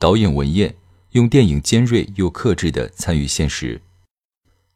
[0.00, 0.74] 导演文彦
[1.10, 3.82] 用电影尖锐又克制的参与现实。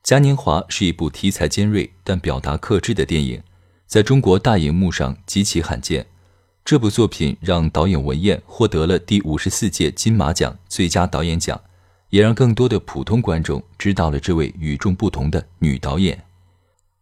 [0.02, 3.42] 嘉年华是一部题材尖锐但表达克制的电影，
[3.86, 6.04] 在中国大荧幕上极其罕见。
[6.62, 11.58] 这部作品让导演文彦获得了第五十四届金马奖最佳导演奖，
[12.10, 16.22] 也让更多的普通观众知道了这位与众不同的女导演。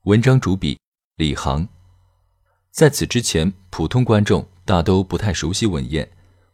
[0.05, 0.79] 文章主笔
[1.17, 1.67] 李航。
[2.71, 6.09] 在此之前，普通观众大都不太熟悉文彦，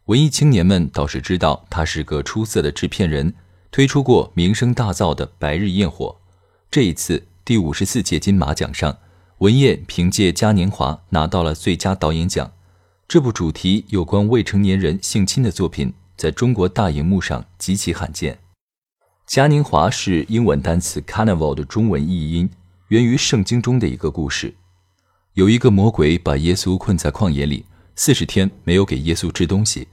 [0.09, 3.31] 文艺青年们倒是知道他是个出色的制片人，
[3.69, 6.07] 推出过名声大噪的《白日焰火》。
[6.71, 8.97] 这一次第五十四届金马奖上，
[9.37, 12.51] 文彦凭借《嘉年华》拿到了最佳导演奖。
[13.07, 18.33] 这部主题有关未成年人性侵的作品，在中国大荧幕上极其罕见。
[19.27, 22.49] 《嘉年华》是英文单词 “carnival” 的中文译音，
[22.87, 24.55] 源于圣经中的一个故事。
[25.35, 29.87] 有一个魔鬼把耶稣困在旷野里，四十天没有给耶稣吃东西。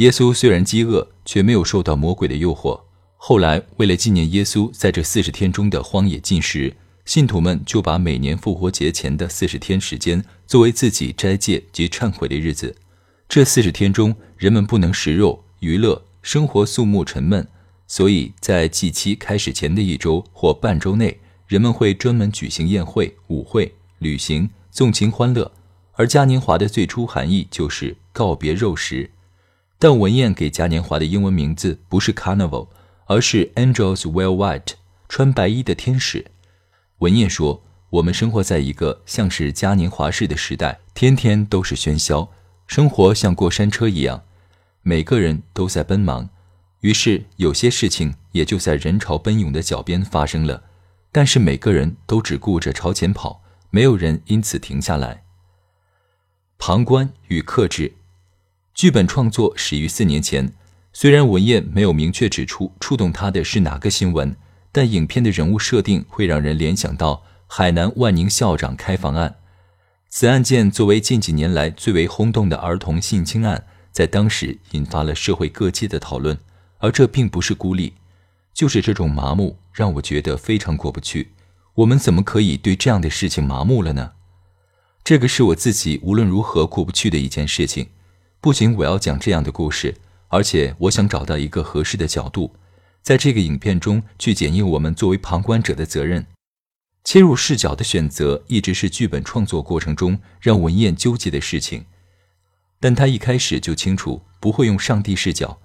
[0.00, 2.80] 耶稣虽然饥饿，却没有受到魔鬼的诱惑。
[3.18, 12.74] 后来，为了纪念耶稣在这四十天中的荒野进食，信徒们就把每年复活节前的四十天时间作为自己斋戒及忏悔的日子。
[13.28, 17.46] 这四十天中，人们不能食肉、娱乐，生活肃穆沉闷，
[17.86, 24.48] 所以在祭期开始前的一周或半周内，人们会专门举行宴会、舞会、旅行。
[24.70, 25.52] 纵情欢乐，
[25.92, 29.10] 而嘉年华的最初含义就是告别肉食。
[29.82, 32.68] 但文彦给嘉年华的英文名字不是 Carnival，
[33.06, 34.74] 而是 Angels Wear White，
[35.08, 36.26] 穿白衣的天使。
[36.98, 42.28] 文彦说：“我们生活在一个像是嘉年华式的时代，天天都是喧嚣，
[42.66, 44.22] 生活像过山车一样，
[44.82, 46.28] 每个人都在奔忙。
[46.80, 50.62] 于是有些事情也就在人潮奔涌的脚边发生了，
[51.10, 55.22] 但是每个人都只顾着朝前跑。”没有人因此停下来。
[56.58, 57.94] 旁观与克制，
[58.80, 60.54] 剧本创作始于四年前。
[60.94, 64.34] 虽然文彦没有明确指出触动他的是哪个新闻，
[64.72, 69.36] 但影片的人物设定会让人联想到海南万宁校长开房案。
[70.08, 76.38] 此案件作为近几年来最为轰动的儿童性侵案，在当时引发了社会各界的讨论。
[76.78, 77.92] 而这并不是孤立，
[78.54, 81.32] 就是这种麻木让我觉得非常过不去。
[81.74, 84.12] 我们怎么可以对这样的事情麻木了呢？
[85.04, 87.88] 这个是我自己无论如何过不去的一件事情。
[88.42, 89.96] 不仅我要讲这样的故事，
[90.28, 92.54] 而且我想找到一个合适的角度，
[93.02, 96.26] 在这个影片中去检验我们作为旁观者的责任。
[97.04, 101.84] 切入视角的选择一直是剧本创作过程中让文彦纠结的事情。
[102.78, 105.60] 但他一开始就清楚不会用上帝视角，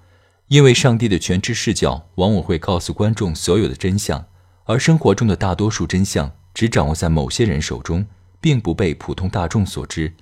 [0.47, 4.27] 因为上帝的全知视角往往会告诉观众所有的真相。
[4.65, 8.05] 而生活中的大多数真相只掌握在某些人手中，
[8.41, 10.13] 并不被普通大众所知，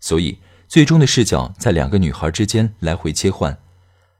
[0.00, 3.58] 所以最终的视角在两个女孩之间来回切换。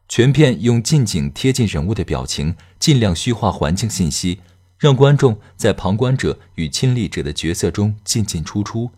[0.09, 4.41] 全片用近景贴近人物的表情，尽量虚化环境信息，
[4.78, 8.91] 让观众在旁观者与亲历者的角色中进进出出。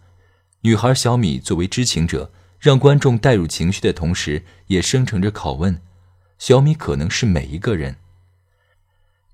[0.61, 5.83] 女孩小米作为知情者，让观众带入情绪的同时，也生成着拷问：
[6.39, 7.97] 小米可能是每一个人。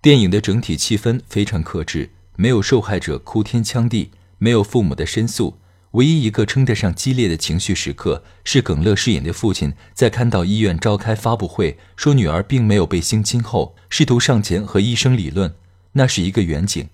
[0.00, 5.59] 电影的整体气氛非常克制，没有受害者哭天抢地，没有父母的申诉。
[5.96, 15.54] 唯一一个称得上激烈的情绪时刻，是耿乐饰演的父亲在看到医院召开发布会，说女儿并没有被性侵后，试图上前和医生理论。
[15.92, 16.86] 那是一个远景。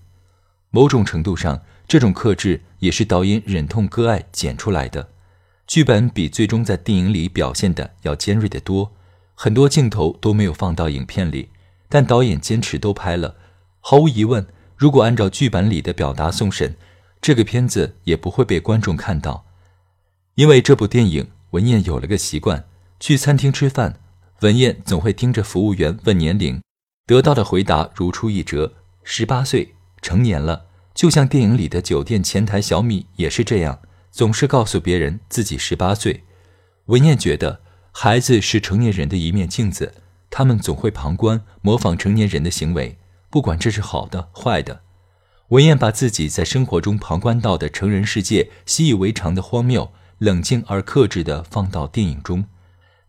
[0.70, 5.08] 某种程度上，这种克制也是导演忍痛割爱剪出来的。
[5.66, 8.93] 剧本比最终在电影里表现的要尖锐得多，
[9.34, 11.48] 很多镜头都没有放到影片里。
[11.88, 13.34] 但导演坚持都拍了，
[13.81, 14.46] 毫无疑问，
[14.76, 16.76] 如果按照剧本里的表达送审，
[17.22, 19.46] 这个片子也不会被观众看到。
[20.34, 22.64] 因为这部电影，文燕有了个习惯：
[22.98, 24.00] 去餐厅吃饭，
[24.40, 26.60] 文燕总会盯着服务员问年龄，
[27.06, 28.74] 得到的回答如出一辙，
[29.04, 30.66] 十八岁，成年了。
[30.94, 33.78] 就像电影里的酒店前台小米也是这样，
[34.10, 36.24] 总是告诉别人自己十八岁。
[36.86, 37.60] 文燕觉得，
[37.92, 39.94] 孩子是成年人的一面镜子。
[40.28, 42.98] 他们总会旁观、模仿成年人的行为，
[43.30, 44.80] 不管这是好的、坏的。
[45.52, 52.46] 文彦把自己在生活中旁观到的成人世界习以为常的荒谬，冷静而克制地放到电影中，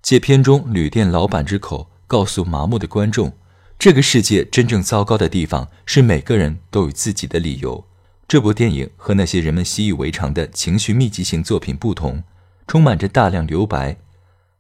[0.02, 3.32] 借片中旅店老板之口告诉麻木的观众，
[3.80, 7.86] 这个世界真正糟糕的地方是每个人都有自己的理由。
[8.28, 12.24] 这部电影和那些人们习以为常的情绪密集型作品不同，
[12.68, 13.96] 充满着大量留白。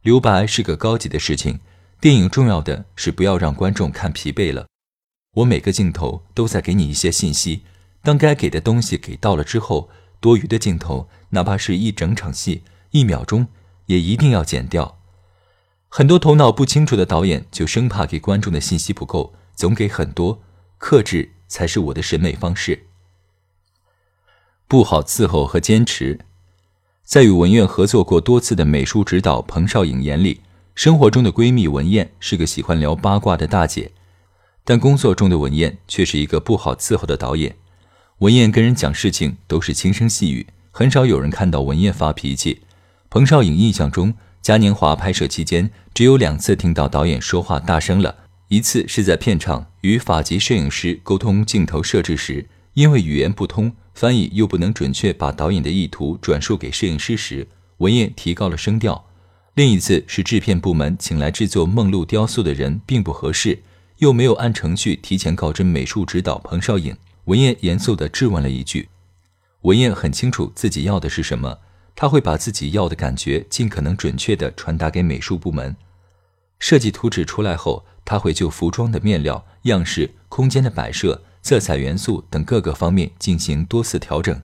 [0.03, 1.59] 留白是个高级的事情，
[1.99, 4.67] 电影重要的是不要让观众看疲惫了。
[5.37, 7.63] 我每个镜头都在给你一些信息，
[8.03, 9.89] 当该给的东西给到了之后，
[10.19, 13.47] 多余的镜头，哪怕是一整场戏、一秒钟，
[13.85, 14.99] 也一定要剪掉。
[15.87, 20.41] 很多头脑不清楚的导演就生怕给观众的信息不够，总给很多，
[20.77, 22.87] 克制才是我的审美方式。
[24.67, 26.19] 不好伺候和坚持，
[27.03, 30.41] 在与文苑合作过多次的美术指导彭少颖眼里，
[30.75, 33.93] 生活中的闺蜜文燕是个喜欢聊八卦的大姐，
[34.65, 37.55] 但工作中的文燕却是一个不好伺候的导演。
[38.19, 42.61] 文燕跟人讲事情都是轻声细语，很少有人看到文燕发脾气。
[43.09, 48.15] 彭少颖印象中，嘉年华拍摄期间只有两次听到导演说话大声了，
[48.47, 53.73] 一次是在片场与法籍摄影师沟通镜头设置时，因为语言不通。
[53.93, 59.05] 翻译又不能准确把导演的意图转述给摄影师时，文燕提高了声调。
[59.53, 63.61] 另一次是制片部门请来制作梦露雕塑的人并不合适，
[63.99, 68.89] 又没有按程序提前告知美术指导彭少颖，文燕严肃地质问了一句。
[69.61, 71.59] 文燕很清楚自己要的是什么，
[71.95, 75.75] 他会把自己要的感觉尽可能准确地传达给美术部门。
[76.59, 81.23] 设计图纸出来后，他会就服装的面料、样式、空间的摆设。
[81.45, 84.41] 色彩元素等各个方面进行多次调整。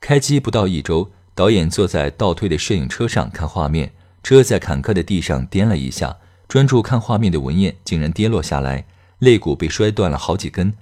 [0.00, 6.16] 开机不到一周，导演坐在倒退的摄影车上看画面，车在坎坷的地上颠了一下，
[6.48, 8.84] 专注看画面的文燕竟然跌落下来，
[9.20, 10.74] 肋骨被摔断了好几根，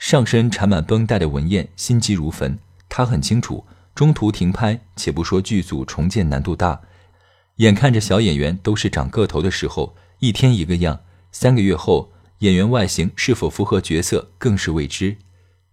[0.00, 2.58] 上身缠满绷带的文燕心急如焚。
[2.88, 6.80] 她很清楚，中途停拍，且不说剧组重建难度大，
[7.56, 11.00] 眼看着小演员都是长个头的时候，一天一个样，
[11.30, 12.10] 三个月后。
[12.38, 15.18] 演员外形是否符合角色更是未知。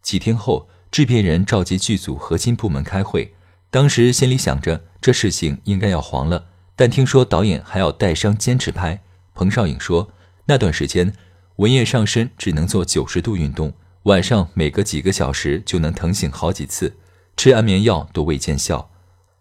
[0.02, 3.34] 几天后，制片人召集剧组核心部门开会，
[3.70, 9.02] 当时心里想着这事情应该要黄了，但听说导演还要带伤坚持拍。
[9.34, 10.12] 彭少颖说，
[10.48, 11.14] 那段时间
[11.56, 13.72] 文燕上身只能做九十度运动，
[14.08, 16.96] 晚上每隔几个小时就能疼醒好几次，
[17.36, 18.90] 吃安眠药都未见效。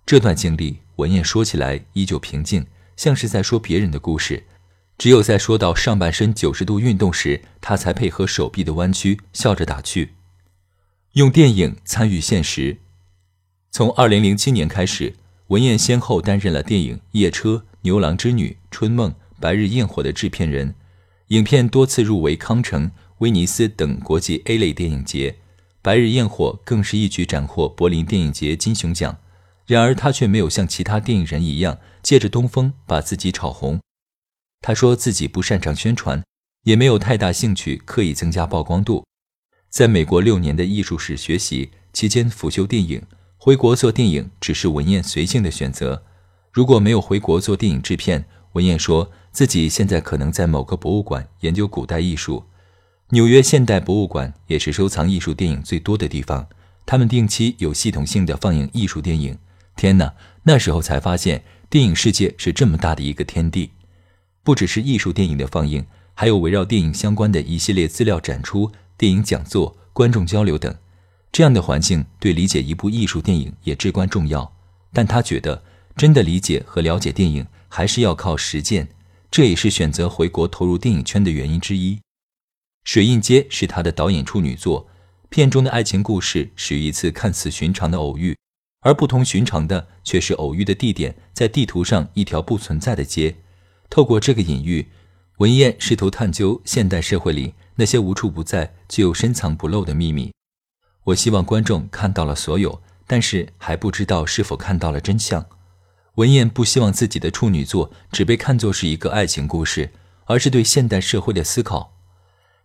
[0.05, 2.67] 这段经历，文燕说起来依旧平静，
[2.97, 4.43] 像是在说别人的故事。
[4.99, 10.15] 只有在说到上半身九十度运动时，他才配合手臂的弯曲，笑着打趣
[11.15, 12.79] ：“用电影参与现实。”
[13.71, 15.15] 从二零零七年开始，
[15.47, 17.51] 文燕先后担任了电影《夜车》
[17.83, 20.75] 《牛郎织女》《春梦》《白日焰火》的制片人，
[21.29, 25.31] 影片多次入围康城、威尼斯等国际 A 类电影节，
[25.81, 29.17] 《白日焰火》更是一举斩获柏林电影节金熊奖。
[29.65, 33.81] 然而，他却没有像其他电影人一样，借着东风把自己炒红。
[34.61, 36.23] 他说自己不擅长宣传，
[36.65, 39.05] 也没有太大兴趣刻意增加曝光度。
[39.71, 43.03] 在美国六年的艺术史学习期间，辅修电影，
[43.39, 46.05] 回国做电影只是文彦随性的选择。
[46.53, 52.45] 如果没有回国做电影制片，文彦说自己现在可能在某个博物馆研究古代艺术。
[53.11, 56.49] 纽约现代博物馆也是收藏艺术电影最多的地方，
[56.85, 59.39] 他们定期有系统性的放映艺术电影。
[59.77, 60.13] 天哪，
[60.43, 63.71] 那时候才发现电影世界是这么大的一个天地。
[64.43, 70.75] 不只是艺术电影的放映，还有围绕电影相关的一系列资料展出、电影讲座、观众交流等。
[71.31, 74.53] 这样的环境对理解一部艺术电影也至关重要。
[74.93, 75.63] 但他觉得，
[75.97, 78.89] 真的理解和了解电影，还是要靠实践。
[79.31, 81.95] 这也是选择回国投入电影圈的原因之一。
[82.87, 84.87] 《水印街》是他的导演处女作，
[85.29, 88.39] 片中的爱情故事始于一次看似寻常的偶遇，
[88.83, 93.39] 而不同寻常的却是偶遇的地点在地图上一条不存在的街。
[93.91, 94.87] 透过这个隐喻，
[95.39, 100.33] 文彦试图探究现代社会里那些无处不在、却又深藏不露的秘密。
[101.07, 105.45] 我希望观众看到了所有，但是还不知道是否看到了真相。
[106.15, 109.91] 文彦不希望自己的处女作只被看作是一个爱情故事，
[110.27, 111.96] 而是对现代社会的思考。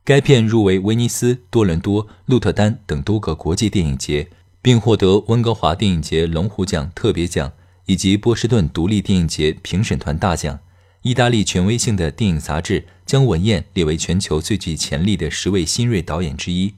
[0.04, 4.30] 该片入围威尼斯、多伦多、鹿特丹等多个国际电影节，
[4.60, 7.52] 并获得温哥华电影节龙虎奖特别奖
[7.86, 10.60] 以及波士顿独立电影节评审团大奖。
[11.04, 16.76] 意大利权威性的电影杂志将文彦列为全球最具潜力的十位新锐导演之一。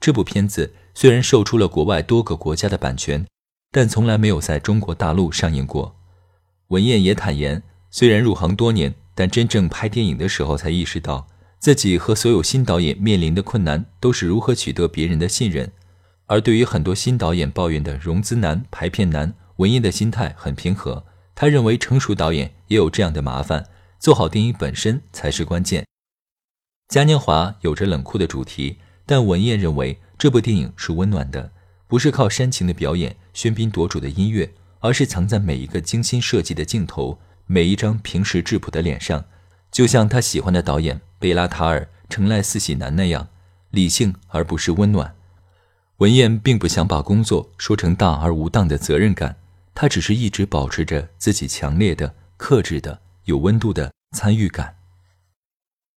[0.00, 3.26] 这部片子虽然售出了国外多个国家的版权，
[3.72, 5.96] 但从来没有在中国大陆上映过。
[6.68, 11.26] 文彦也坦言，虽然入行多年，但真正拍电影的时候才意识到，
[11.60, 15.70] 自己和所有新导演面临的困难都是如何取得别人的信任。
[16.24, 21.04] 而对于很多新导演抱怨的融资难、排片难，文彦的心态很平和。
[21.34, 23.66] 他认为成熟导演也有这样的麻烦，
[23.98, 25.84] 做好电影本身才是关键。
[26.88, 31.52] 嘉年华有着冷酷的主题，但文彦认为这部电影是温暖的，
[31.86, 39.26] 不是靠煽情的表演、喧宾夺主的音乐，而是藏在每一个精心设计的镜头、每一张平时质朴的脸上，
[39.70, 43.28] 就像他喜欢的导演贝拉塔尔、成赖斯喜男那样，
[43.70, 45.14] 理性而不失温暖。
[45.98, 49.36] 文彦并不想把工作说成大而无当的责任感，
[49.74, 54.74] 他只是一直保持着自己强烈的、克制的、有温度的参与感。